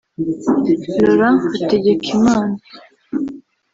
Lauren 1.03 1.35
Hategekimana 1.49 2.55